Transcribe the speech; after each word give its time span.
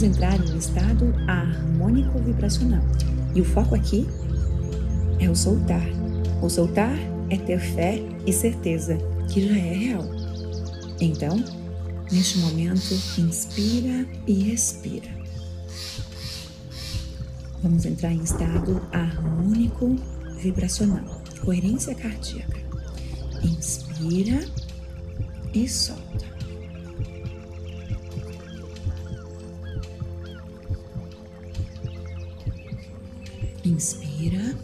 Vamos 0.00 0.02
entrar 0.02 0.40
em 0.40 0.54
um 0.54 0.58
estado 0.58 1.14
harmônico 1.26 2.18
vibracional. 2.20 2.82
E 3.34 3.40
o 3.40 3.44
foco 3.44 3.74
aqui 3.74 4.08
é 5.18 5.28
o 5.28 5.36
soltar. 5.36 5.86
O 6.40 6.48
soltar 6.48 6.96
é 7.28 7.36
ter 7.36 7.60
fé 7.60 8.00
e 8.26 8.32
certeza 8.32 8.96
que 9.28 9.46
já 9.46 9.54
é 9.54 9.74
real. 9.74 10.04
Então, 11.00 11.44
neste 12.10 12.38
momento, 12.38 12.94
inspira 13.18 14.06
e 14.26 14.52
expira. 14.52 15.10
Vamos 17.62 17.84
entrar 17.84 18.12
em 18.12 18.22
estado 18.22 18.80
harmônico 18.92 19.96
vibracional, 20.38 21.22
coerência 21.44 21.94
cardíaca. 21.94 22.58
Inspira 23.42 24.40
e 25.52 25.68
solta. 25.68 26.39
Inspira 33.70 34.56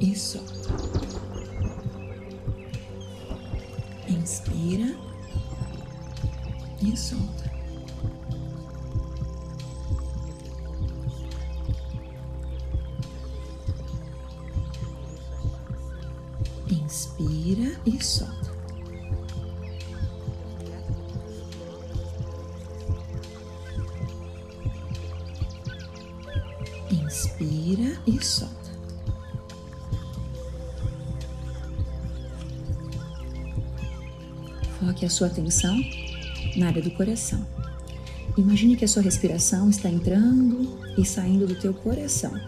e 0.00 0.16
solta. 0.16 0.68
Inspira 4.08 4.96
e 6.82 6.96
solta. 6.96 7.52
Inspira 16.68 17.80
e 17.86 18.02
solta. 18.02 18.45
E 28.06 28.24
solta. 28.24 28.54
Foque 34.78 35.04
a 35.04 35.10
sua 35.10 35.26
atenção 35.26 35.76
na 36.56 36.68
área 36.68 36.82
do 36.82 36.90
coração. 36.90 37.44
Imagine 38.36 38.76
que 38.76 38.84
a 38.84 38.88
sua 38.88 39.02
respiração 39.02 39.70
está 39.70 39.88
entrando 39.88 40.78
e 40.98 41.04
saindo 41.04 41.46
do 41.46 41.54
teu 41.54 41.72
coração. 41.72 42.38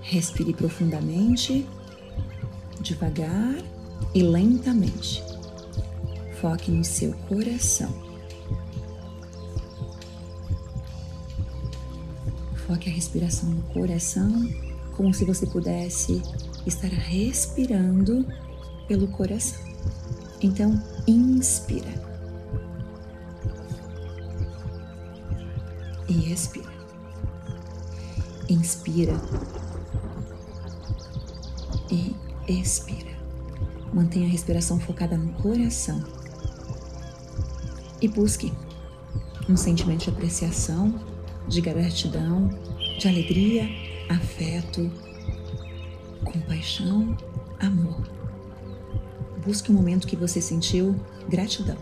Respire 0.00 0.54
profundamente, 0.54 1.66
devagar 2.80 3.54
e 4.14 4.22
lentamente. 4.22 5.22
Foque 6.40 6.70
no 6.70 6.84
seu 6.84 7.12
coração. 7.28 8.07
Foque 12.68 12.90
a 12.90 12.92
respiração 12.92 13.48
no 13.48 13.62
coração, 13.62 14.46
como 14.94 15.14
se 15.14 15.24
você 15.24 15.46
pudesse 15.46 16.20
estar 16.66 16.88
respirando 16.88 18.26
pelo 18.86 19.08
coração. 19.08 19.58
Então, 20.42 20.78
inspira 21.06 21.88
e 26.06 26.30
expira. 26.30 26.68
Inspira 28.50 29.14
e 31.90 32.14
expira. 32.46 33.16
Mantenha 33.94 34.26
a 34.26 34.30
respiração 34.30 34.78
focada 34.78 35.16
no 35.16 35.32
coração 35.42 36.04
e 38.02 38.08
busque 38.08 38.52
um 39.48 39.56
sentimento 39.56 40.04
de 40.04 40.10
apreciação 40.10 41.07
de 41.48 41.60
gratidão, 41.62 42.50
de 42.98 43.08
alegria, 43.08 43.68
afeto, 44.08 44.90
compaixão, 46.24 47.16
amor. 47.58 48.06
Busque 49.44 49.72
um 49.72 49.74
momento 49.74 50.06
que 50.06 50.16
você 50.16 50.40
sentiu 50.40 50.94
gratidão. 51.28 51.76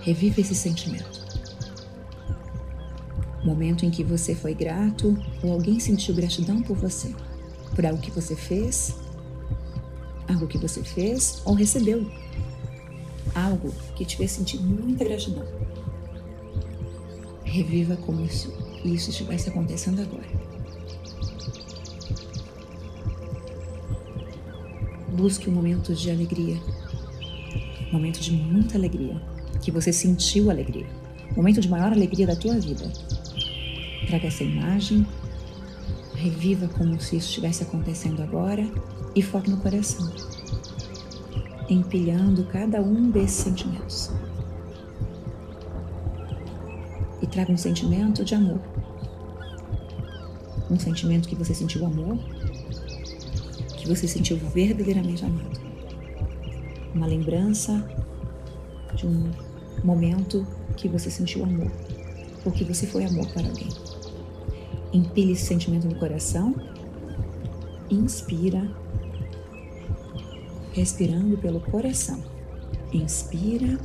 Reviva 0.00 0.40
esse 0.40 0.54
sentimento. 0.54 1.22
Momento 3.44 3.86
em 3.86 3.90
que 3.90 4.02
você 4.02 4.34
foi 4.34 4.54
grato 4.54 5.16
ou 5.42 5.52
alguém 5.52 5.78
sentiu 5.78 6.14
gratidão 6.14 6.60
por 6.62 6.76
você, 6.76 7.14
por 7.74 7.86
algo 7.86 8.00
que 8.00 8.10
você 8.10 8.34
fez, 8.34 8.96
algo 10.28 10.46
que 10.48 10.58
você 10.58 10.82
fez 10.82 11.40
ou 11.44 11.54
recebeu, 11.54 12.10
algo 13.34 13.72
que 13.94 14.04
te 14.04 14.16
fez 14.16 14.32
sentir 14.32 14.58
muita 14.58 15.04
gratidão. 15.04 15.46
Reviva 17.54 17.96
como 17.96 18.28
se 18.28 18.52
isso 18.84 19.10
estivesse 19.10 19.48
acontecendo 19.48 20.02
agora. 20.02 20.26
Busque 25.16 25.48
um 25.48 25.52
momento 25.52 25.94
de 25.94 26.10
alegria, 26.10 26.60
um 27.88 27.92
momento 27.92 28.18
de 28.18 28.32
muita 28.32 28.76
alegria, 28.76 29.22
que 29.62 29.70
você 29.70 29.92
sentiu 29.92 30.50
alegria, 30.50 30.88
um 31.30 31.36
momento 31.36 31.60
de 31.60 31.68
maior 31.68 31.92
alegria 31.92 32.26
da 32.26 32.34
tua 32.34 32.58
vida. 32.58 32.90
Traga 34.08 34.26
essa 34.26 34.42
imagem, 34.42 35.06
reviva 36.16 36.66
como 36.66 37.00
se 37.00 37.18
isso 37.18 37.28
estivesse 37.28 37.62
acontecendo 37.62 38.20
agora 38.20 38.68
e 39.14 39.22
foque 39.22 39.48
no 39.48 39.58
coração, 39.58 40.12
empilhando 41.70 42.46
cada 42.46 42.82
um 42.82 43.12
desses 43.12 43.44
sentimentos. 43.44 44.10
Traga 47.34 47.50
um 47.50 47.56
sentimento 47.56 48.24
de 48.24 48.32
amor. 48.32 48.60
Um 50.70 50.78
sentimento 50.78 51.28
que 51.28 51.34
você 51.34 51.52
sentiu 51.52 51.84
amor, 51.84 52.16
que 53.76 53.88
você 53.88 54.06
sentiu 54.06 54.36
verdadeiramente 54.36 55.24
amado. 55.24 55.60
Uma 56.94 57.06
lembrança 57.06 57.84
de 58.94 59.04
um 59.04 59.32
momento 59.82 60.46
que 60.76 60.86
você 60.88 61.10
sentiu 61.10 61.42
amor, 61.42 61.72
porque 62.44 62.62
você 62.62 62.86
foi 62.86 63.04
amor 63.04 63.26
para 63.32 63.48
alguém. 63.48 63.68
Empilhe 64.92 65.32
esse 65.32 65.46
sentimento 65.46 65.88
no 65.88 65.96
coração, 65.96 66.54
inspira, 67.90 68.70
respirando 70.72 71.36
pelo 71.38 71.58
coração. 71.58 72.22
Inspira 72.92 73.76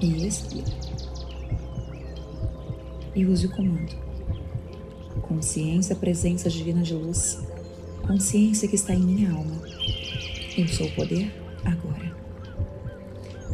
e 0.00 0.26
expira 0.26 0.91
e 3.14 3.26
use 3.26 3.46
o 3.46 3.50
comando. 3.50 3.94
Consciência, 5.22 5.94
presença 5.94 6.48
divina 6.48 6.82
de 6.82 6.94
luz. 6.94 7.40
Consciência 8.06 8.68
que 8.68 8.74
está 8.74 8.94
em 8.94 9.02
minha 9.02 9.32
alma. 9.32 9.62
Eu 10.56 10.68
sou 10.68 10.86
o 10.86 10.92
poder 10.92 11.32
agora. 11.64 12.14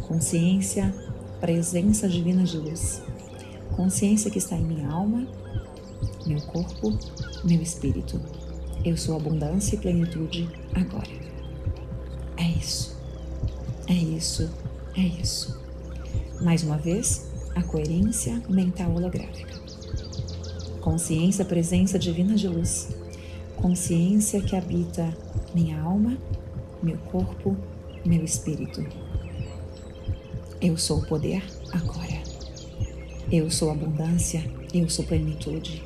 Consciência, 0.06 0.94
presença 1.40 2.08
divina 2.08 2.44
de 2.44 2.56
luz. 2.56 3.02
Consciência 3.76 4.30
que 4.30 4.38
está 4.38 4.56
em 4.56 4.64
minha 4.64 4.88
alma, 4.88 5.26
meu 6.26 6.40
corpo, 6.42 6.98
meu 7.44 7.60
espírito. 7.60 8.20
Eu 8.84 8.96
sou 8.96 9.16
abundância 9.16 9.76
e 9.76 9.78
plenitude 9.78 10.48
agora. 10.74 11.08
É 12.36 12.48
isso. 12.58 12.96
É 13.86 13.94
isso. 13.94 14.50
É 14.96 15.00
isso. 15.00 15.60
Mais 16.40 16.62
uma 16.62 16.78
vez, 16.78 17.27
a 17.58 17.62
coerência 17.62 18.40
mental 18.48 18.94
holográfica. 18.94 19.58
Consciência, 20.80 21.44
presença 21.44 21.98
divina 21.98 22.36
de 22.36 22.46
luz. 22.46 22.88
Consciência 23.56 24.40
que 24.40 24.54
habita 24.54 25.12
minha 25.52 25.80
alma, 25.80 26.16
meu 26.80 26.96
corpo, 26.98 27.56
meu 28.04 28.24
espírito. 28.24 28.86
Eu 30.60 30.76
sou 30.76 30.98
o 30.98 31.06
poder 31.06 31.42
agora. 31.72 32.22
Eu 33.30 33.50
sou 33.50 33.70
abundância, 33.70 34.44
eu 34.72 34.88
sou 34.88 35.04
plenitude. 35.04 35.82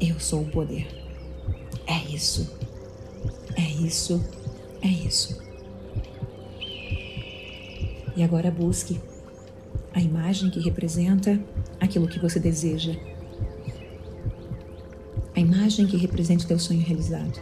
Eu 0.00 0.20
sou 0.20 0.42
o 0.42 0.50
poder. 0.50 0.86
É 1.86 1.98
isso. 2.08 2.56
É 3.56 3.62
isso. 3.62 4.24
É 4.80 4.88
isso. 4.88 5.42
E 8.16 8.22
agora 8.22 8.48
busque 8.50 9.00
a 9.94 10.00
imagem 10.00 10.50
que 10.50 10.60
representa 10.60 11.40
aquilo 11.80 12.08
que 12.08 12.18
você 12.18 12.40
deseja. 12.40 12.92
A 15.36 15.40
imagem 15.40 15.86
que 15.86 15.96
representa 15.96 16.44
o 16.44 16.48
teu 16.48 16.58
sonho 16.58 16.80
realizado. 16.80 17.40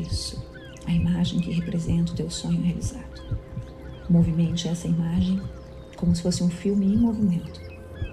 Isso. 0.00 0.42
A 0.86 0.92
imagem 0.92 1.40
que 1.40 1.52
representa 1.52 2.12
o 2.12 2.16
teu 2.16 2.30
sonho 2.30 2.62
realizado. 2.62 3.22
Movimente 4.08 4.68
essa 4.68 4.88
imagem 4.88 5.40
como 5.96 6.14
se 6.14 6.22
fosse 6.22 6.42
um 6.42 6.50
filme 6.50 6.86
em 6.86 6.96
movimento. 6.96 7.60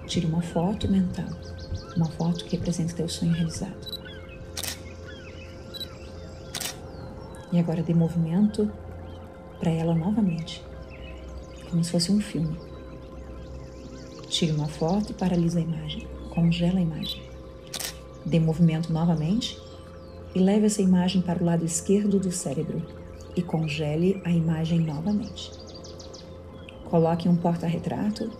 Tire 0.06 0.26
uma 0.26 0.42
foto 0.42 0.90
mental, 0.90 1.28
uma 1.96 2.06
foto 2.06 2.44
que 2.44 2.56
representa 2.56 2.92
o 2.92 2.96
teu 2.96 3.08
sonho 3.08 3.32
realizado. 3.32 3.94
E 7.50 7.58
agora 7.58 7.82
dê 7.82 7.94
movimento 7.94 8.70
para 9.58 9.70
ela 9.70 9.94
novamente, 9.94 10.62
como 11.74 11.82
se 11.82 11.90
fosse 11.90 12.12
um 12.12 12.20
filme. 12.20 12.56
Tire 14.28 14.52
uma 14.52 14.68
foto 14.68 15.10
e 15.10 15.12
paralisa 15.12 15.58
a 15.58 15.62
imagem, 15.62 16.06
congela 16.30 16.78
a 16.78 16.82
imagem. 16.82 17.20
Dê 18.24 18.38
movimento 18.38 18.92
novamente 18.92 19.60
e 20.36 20.38
leve 20.38 20.66
essa 20.66 20.80
imagem 20.80 21.20
para 21.20 21.42
o 21.42 21.44
lado 21.44 21.64
esquerdo 21.64 22.20
do 22.20 22.30
cérebro 22.30 22.80
e 23.34 23.42
congele 23.42 24.22
a 24.24 24.30
imagem 24.30 24.78
novamente. 24.78 25.50
Coloque 26.84 27.28
um 27.28 27.34
porta-retrato 27.34 28.30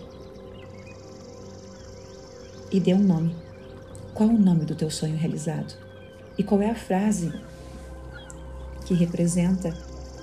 e 2.70 2.78
dê 2.78 2.94
um 2.94 3.02
nome. 3.02 3.34
Qual 4.14 4.28
o 4.28 4.38
nome 4.38 4.64
do 4.64 4.76
teu 4.76 4.92
sonho 4.92 5.16
realizado? 5.16 5.74
E 6.38 6.44
qual 6.44 6.62
é 6.62 6.70
a 6.70 6.76
frase 6.76 7.32
que 8.86 8.94
representa 8.94 9.76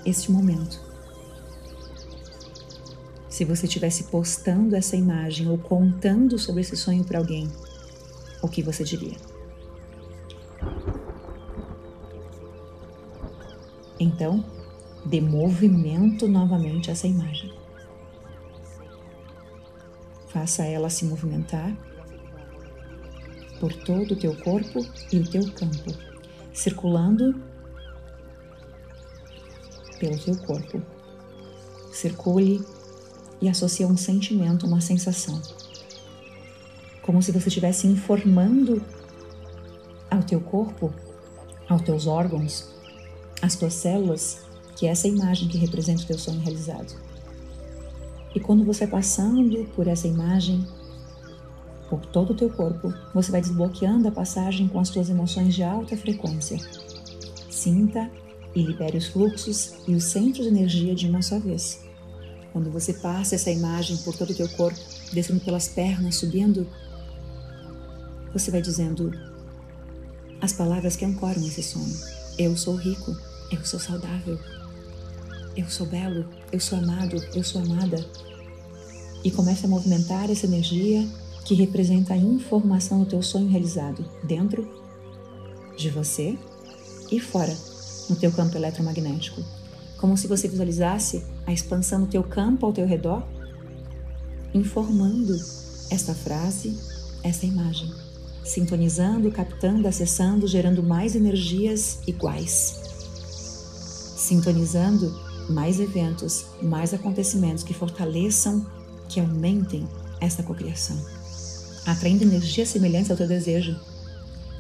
este 0.05 0.31
momento? 0.31 0.90
Se 3.41 3.45
você 3.45 3.65
estivesse 3.65 4.03
postando 4.03 4.75
essa 4.75 4.95
imagem 4.95 5.49
ou 5.49 5.57
contando 5.57 6.37
sobre 6.37 6.61
esse 6.61 6.77
sonho 6.77 7.03
para 7.03 7.17
alguém, 7.17 7.51
o 8.39 8.47
que 8.47 8.61
você 8.61 8.83
diria? 8.83 9.17
Então, 13.99 14.45
dê 15.03 15.19
movimento 15.19 16.27
novamente 16.27 16.91
a 16.91 16.93
essa 16.93 17.07
imagem. 17.07 17.51
Faça 20.27 20.63
ela 20.63 20.91
se 20.91 21.03
movimentar 21.05 21.75
por 23.59 23.73
todo 23.73 24.11
o 24.11 24.19
teu 24.19 24.37
corpo 24.37 24.85
e 25.11 25.17
o 25.17 25.27
teu 25.27 25.51
campo, 25.53 25.91
circulando 26.53 27.41
pelo 29.99 30.19
teu 30.19 30.37
corpo. 30.45 30.79
Circule 31.91 32.63
e 33.41 33.49
associe 33.49 33.85
um 33.85 33.97
sentimento, 33.97 34.67
uma 34.67 34.81
sensação. 34.81 35.41
Como 37.01 37.21
se 37.21 37.31
você 37.31 37.47
estivesse 37.47 37.87
informando 37.87 38.83
ao 40.09 40.21
teu 40.21 40.39
corpo, 40.39 40.93
aos 41.67 41.81
teus 41.81 42.05
órgãos, 42.05 42.69
às 43.41 43.55
tuas 43.55 43.73
células, 43.73 44.41
que 44.75 44.85
é 44.85 44.89
essa 44.89 45.07
imagem 45.07 45.47
que 45.47 45.57
representa 45.57 46.03
o 46.03 46.05
teu 46.05 46.19
sonho 46.19 46.39
realizado. 46.39 46.93
E 48.35 48.39
quando 48.39 48.63
você 48.63 48.85
passando 48.85 49.65
por 49.75 49.87
essa 49.87 50.07
imagem, 50.07 50.65
por 51.89 52.05
todo 52.05 52.31
o 52.31 52.35
teu 52.35 52.49
corpo, 52.49 52.93
você 53.13 53.31
vai 53.31 53.41
desbloqueando 53.41 54.07
a 54.07 54.11
passagem 54.11 54.67
com 54.67 54.79
as 54.79 54.89
tuas 54.89 55.09
emoções 55.09 55.53
de 55.53 55.63
alta 55.63 55.97
frequência. 55.97 56.57
Sinta 57.49 58.09
e 58.55 58.61
libere 58.61 58.97
os 58.97 59.07
fluxos 59.07 59.73
e 59.87 59.95
os 59.95 60.05
centros 60.05 60.45
de 60.45 60.51
energia 60.51 60.95
de 60.95 61.07
uma 61.07 61.21
só 61.21 61.39
vez. 61.39 61.90
Quando 62.51 62.69
você 62.69 62.93
passa 62.93 63.35
essa 63.35 63.49
imagem 63.49 63.97
por 63.97 64.15
todo 64.15 64.31
o 64.31 64.35
teu 64.35 64.49
corpo, 64.49 64.79
descendo 65.13 65.39
pelas 65.39 65.67
pernas, 65.67 66.15
subindo, 66.15 66.67
você 68.33 68.51
vai 68.51 68.61
dizendo 68.61 69.11
as 70.41 70.53
palavras 70.53 70.95
que 70.95 71.05
ancoram 71.05 71.45
esse 71.45 71.63
sonho. 71.63 71.95
Eu 72.37 72.57
sou 72.57 72.75
rico, 72.75 73.15
eu 73.51 73.63
sou 73.65 73.79
saudável, 73.79 74.39
eu 75.55 75.69
sou 75.69 75.85
belo, 75.85 76.25
eu 76.51 76.59
sou 76.59 76.77
amado, 76.77 77.15
eu 77.33 77.43
sou 77.43 77.61
amada. 77.61 78.05
E 79.23 79.29
comece 79.29 79.65
a 79.65 79.69
movimentar 79.69 80.29
essa 80.29 80.45
energia 80.45 81.07
que 81.45 81.53
representa 81.53 82.13
a 82.13 82.17
informação 82.17 82.99
do 82.99 83.05
teu 83.05 83.21
sonho 83.21 83.47
realizado 83.47 84.03
dentro 84.23 84.67
de 85.77 85.89
você 85.89 86.37
e 87.11 87.19
fora, 87.19 87.55
no 88.09 88.15
teu 88.15 88.31
campo 88.31 88.57
eletromagnético. 88.57 89.41
Como 90.01 90.17
se 90.17 90.25
você 90.25 90.47
visualizasse 90.47 91.23
a 91.45 91.53
expansão 91.53 92.01
do 92.01 92.07
teu 92.07 92.23
campo 92.23 92.65
ao 92.65 92.73
teu 92.73 92.87
redor, 92.87 93.23
informando 94.51 95.39
esta 95.91 96.15
frase, 96.15 96.75
esta 97.23 97.45
imagem, 97.45 97.93
sintonizando, 98.43 99.31
captando, 99.31 99.87
acessando, 99.87 100.47
gerando 100.47 100.81
mais 100.81 101.15
energias 101.15 101.99
iguais. 102.07 102.81
Sintonizando 104.17 105.15
mais 105.47 105.79
eventos, 105.79 106.45
mais 106.63 106.95
acontecimentos 106.95 107.63
que 107.63 107.73
fortaleçam, 107.73 108.65
que 109.07 109.19
aumentem 109.19 109.87
essa 110.19 110.41
cocriação, 110.41 110.97
atraindo 111.85 112.23
energias 112.23 112.69
semelhantes 112.69 113.11
ao 113.11 113.17
teu 113.17 113.27
desejo, 113.27 113.79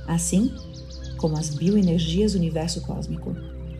assim 0.07 0.53
como 1.17 1.35
as 1.35 1.49
bioenergias 1.49 2.33
do 2.33 2.37
universo 2.37 2.81
cósmico, 2.81 3.35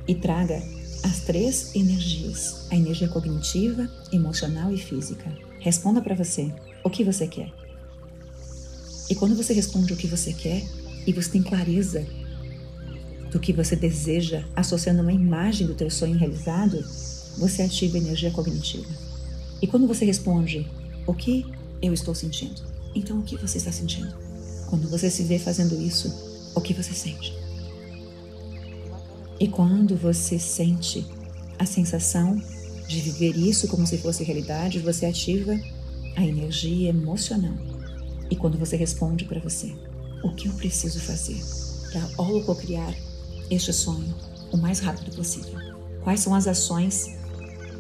e 0.08 0.16
traga 0.16 0.81
as 1.04 1.22
três 1.22 1.76
energias: 1.76 2.66
a 2.70 2.76
energia 2.76 3.08
cognitiva, 3.08 3.90
emocional 4.12 4.74
e 4.74 4.78
física. 4.78 5.32
Responda 5.60 6.02
para 6.02 6.16
você 6.16 6.52
o 6.84 6.90
que 6.90 7.04
você 7.04 7.28
quer. 7.28 7.52
E 9.10 9.16
quando 9.16 9.36
você 9.36 9.54
responde 9.54 9.94
o 9.94 9.98
que 9.98 10.08
você 10.08 10.34
quer 10.34 10.64
e 11.06 11.12
você 11.12 11.30
tem 11.32 11.44
clareza 11.44 12.06
do 13.32 13.40
que 13.40 13.54
você 13.54 13.76
deseja, 13.76 14.44
associando 14.56 15.02
uma 15.02 15.14
imagem 15.14 15.68
do 15.68 15.74
teu 15.74 15.90
sonho 15.90 16.18
realizado, 16.18 16.84
você 17.38 17.62
ativa 17.62 17.98
a 17.98 18.00
energia 18.00 18.32
cognitiva. 18.32 18.88
E 19.62 19.68
quando 19.68 19.88
você 19.88 20.04
responde, 20.06 20.68
o 21.06 21.14
que 21.14 21.46
eu 21.82 21.94
estou 21.94 22.14
sentindo? 22.14 22.62
Então, 22.94 23.20
o 23.20 23.24
que 23.24 23.38
você 23.38 23.58
está 23.58 23.72
sentindo? 23.72 24.14
Quando 24.68 24.90
você 24.90 25.10
se 25.10 25.24
vê 25.24 25.40
fazendo 25.40 25.80
isso, 25.82 26.14
o 26.56 26.62
que 26.62 26.74
você 26.74 26.94
sente? 26.94 27.34
E 29.42 29.48
quando 29.48 29.98
você 29.98 30.38
sente 30.38 31.04
a 31.58 31.66
sensação 31.66 32.40
de 32.88 33.00
viver 33.00 33.36
isso 33.36 33.68
como 33.68 33.88
se 33.88 33.98
fosse 33.98 34.24
realidade, 34.24 34.78
você 34.78 35.08
ativa 35.08 35.60
a 36.16 36.24
energia 36.24 36.90
emocional. 36.90 37.56
E 38.30 38.36
quando 38.36 38.60
você 38.60 38.76
responde 38.76 39.26
para 39.26 39.40
você, 39.40 39.74
o 40.24 40.30
que 40.36 40.48
eu 40.48 40.54
preciso 40.54 41.00
fazer 41.00 41.42
para 41.92 42.08
holococriar 42.24 42.96
este 43.50 43.74
sonho 43.74 44.14
o 44.52 44.58
mais 44.58 44.78
rápido 44.78 45.16
possível? 45.16 45.58
Quais 46.04 46.20
são 46.20 46.36
as 46.36 46.46
ações? 46.46 47.10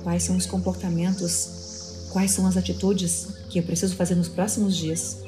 Quais 0.01 0.23
são 0.23 0.37
os 0.37 0.47
comportamentos? 0.47 2.07
Quais 2.09 2.31
são 2.31 2.47
as 2.47 2.57
atitudes 2.57 3.27
que 3.51 3.59
eu 3.59 3.63
preciso 3.63 3.95
fazer 3.95 4.15
nos 4.15 4.29
próximos 4.29 4.75
dias 4.75 5.19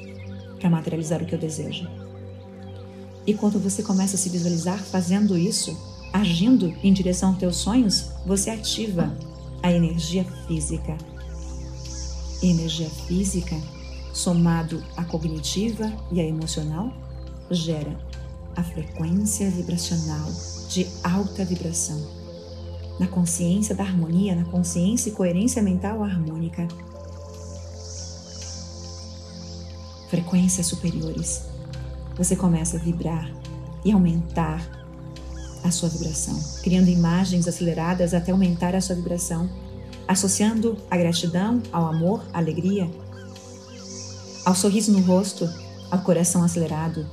para 0.59 0.67
materializar 0.67 1.21
o 1.21 1.27
que 1.27 1.35
eu 1.35 1.39
desejo? 1.39 1.87
E 3.27 3.35
quando 3.35 3.59
você 3.59 3.83
começa 3.83 4.15
a 4.15 4.19
se 4.19 4.29
visualizar 4.29 4.83
fazendo 4.83 5.37
isso, 5.37 5.92
agindo 6.13 6.71
em 6.83 6.93
direção 6.93 7.29
aos 7.29 7.39
teus 7.39 7.55
sonhos, 7.57 8.11
você 8.23 8.51
ativa 8.51 9.11
a 9.63 9.71
energia 9.71 10.23
física. 10.47 10.95
energia 12.41 12.89
física, 12.89 13.55
somado 14.13 14.83
à 14.97 15.03
cognitiva 15.05 15.91
e 16.11 16.19
à 16.19 16.25
emocional, 16.25 16.93
gera 17.49 17.97
a 18.55 18.61
frequência 18.61 19.49
vibracional 19.49 20.29
de 20.67 20.85
alta 21.03 21.45
vibração, 21.45 22.05
na 22.99 23.07
consciência 23.07 23.73
da 23.73 23.83
harmonia, 23.83 24.35
na 24.35 24.43
consciência 24.43 25.09
e 25.09 25.13
coerência 25.13 25.61
mental 25.63 26.03
harmônica. 26.03 26.67
Frequências 30.09 30.67
superiores. 30.67 31.45
Você 32.17 32.35
começa 32.35 32.77
a 32.77 32.79
vibrar 32.79 33.31
e 33.85 33.91
aumentar 33.91 34.82
a 35.63 35.71
sua 35.71 35.89
vibração, 35.89 36.37
criando 36.61 36.89
imagens 36.89 37.47
aceleradas 37.47 38.13
até 38.13 38.31
aumentar 38.31 38.75
a 38.75 38.81
sua 38.81 38.95
vibração, 38.95 39.49
associando 40.07 40.77
a 40.91 40.97
gratidão 40.97 41.61
ao 41.71 41.85
amor, 41.85 42.23
à 42.33 42.37
alegria, 42.37 42.89
ao 44.45 44.53
sorriso 44.53 44.91
no 44.91 45.01
rosto, 45.01 45.49
ao 45.89 46.01
coração 46.01 46.43
acelerado, 46.43 47.07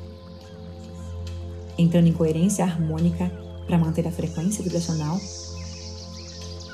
entrando 1.78 2.08
em 2.08 2.12
coerência 2.12 2.64
harmônica 2.64 3.30
para 3.66 3.78
manter 3.78 4.06
a 4.06 4.10
frequência 4.10 4.64
vibracional, 4.64 5.20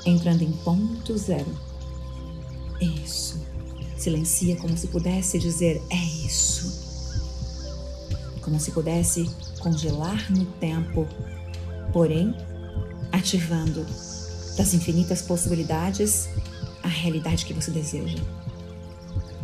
entrando 0.07 0.43
em 0.43 0.53
ponto 0.53 1.17
zero. 1.19 1.55
Isso. 2.81 3.39
Silencia 3.97 4.57
como 4.57 4.77
se 4.77 4.89
pudesse 4.89 5.39
dizer: 5.39 5.83
é 5.91 5.97
isso. 5.97 6.85
como 8.41 8.61
se 8.61 8.71
pudesse 8.71 9.29
congelar 9.59 10.31
no 10.31 10.45
tempo, 10.45 11.07
porém 11.93 12.35
ativando 13.13 13.87
das 14.57 14.75
infinitas 14.75 15.23
possibilidades 15.23 16.29
a 16.83 16.89
realidade 16.89 17.45
que 17.45 17.53
você 17.53 17.71
deseja. 17.71 18.19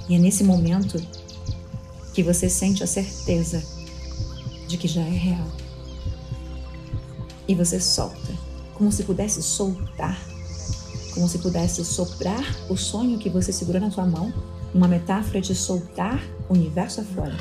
E 0.08 0.14
é 0.14 0.18
nesse 0.18 0.44
momento 0.44 1.00
que 2.12 2.22
você 2.22 2.48
sente 2.48 2.82
a 2.82 2.86
certeza 2.86 3.62
de 4.66 4.76
que 4.76 4.88
já 4.88 5.02
é 5.02 5.10
real. 5.10 5.46
E 7.46 7.54
você 7.54 7.80
solta, 7.80 8.32
como 8.74 8.92
se 8.92 9.02
pudesse 9.04 9.42
soltar, 9.42 10.18
como 11.12 11.28
se 11.28 11.38
pudesse 11.38 11.84
soprar 11.84 12.44
o 12.68 12.76
sonho 12.76 13.18
que 13.18 13.28
você 13.28 13.52
segurou 13.52 13.80
na 13.80 13.90
sua 13.90 14.06
mão, 14.06 14.32
uma 14.74 14.88
metáfora 14.88 15.40
de 15.40 15.54
soltar 15.54 16.22
o 16.48 16.54
universo 16.54 17.00
afora, 17.00 17.36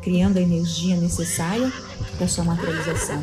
criando 0.00 0.38
a 0.38 0.40
energia 0.40 0.96
necessária 0.96 1.72
para 2.16 2.26
sua 2.26 2.44
materialização. 2.44 3.22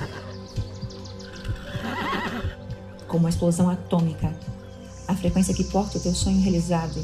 Como 3.09 3.25
uma 3.25 3.29
explosão 3.29 3.69
atômica, 3.69 4.33
a 5.05 5.15
frequência 5.15 5.53
que 5.53 5.65
porta 5.65 5.97
o 5.97 6.01
teu 6.01 6.15
sonho 6.15 6.39
realizado, 6.39 7.03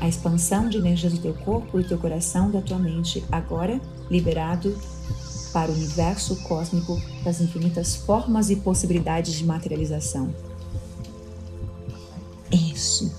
a 0.00 0.08
expansão 0.08 0.68
de 0.68 0.78
energias 0.78 1.12
do 1.12 1.18
teu 1.18 1.34
corpo 1.34 1.78
e 1.78 1.82
do 1.82 1.88
teu 1.88 1.98
coração, 1.98 2.50
da 2.50 2.62
tua 2.62 2.78
mente, 2.78 3.22
agora 3.30 3.78
liberado 4.10 4.74
para 5.52 5.70
o 5.70 5.74
universo 5.74 6.36
cósmico 6.44 7.00
das 7.22 7.40
infinitas 7.40 7.94
formas 7.94 8.48
e 8.50 8.56
possibilidades 8.56 9.34
de 9.34 9.44
materialização. 9.44 10.34
Isso. 12.50 13.12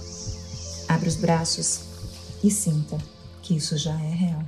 Abre 0.88 1.10
os 1.10 1.15
braços 1.15 1.82
e 2.44 2.50
sinta 2.50 2.98
que 3.41 3.55
isso 3.55 3.77
já 3.77 3.94
é 3.94 4.12
real. 4.12 4.44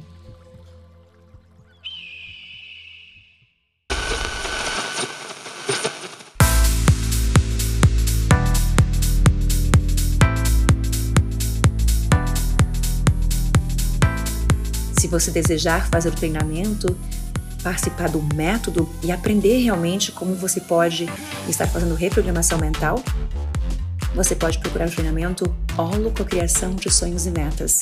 Se 14.98 15.08
você 15.08 15.32
desejar 15.32 15.88
fazer 15.90 16.10
o 16.10 16.12
treinamento, 16.12 16.98
participar 17.64 18.10
do 18.10 18.22
método 18.36 18.90
e 19.04 19.12
aprender 19.12 19.60
realmente 19.60 20.12
como 20.12 20.36
você 20.36 20.60
pode 20.60 21.08
estar 21.48 21.68
fazendo 21.68 21.96
reprogramação 21.96 22.58
mental, 22.58 23.02
você 24.16 24.36
pode 24.36 24.58
procurar 24.60 24.88
o 24.88 24.92
treinamento 24.92 25.56
Holococriação 25.78 26.74
de 26.74 26.92
Sonhos 26.92 27.28
e 27.28 27.32
Metas 27.32 27.82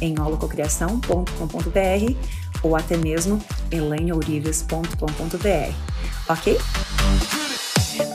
em 0.00 0.16
holococriação.com.br 0.20 2.14
ou 2.62 2.76
até 2.76 2.96
mesmo 2.96 3.42
eleneourives.com.br, 3.70 5.72
ok? 6.28 6.58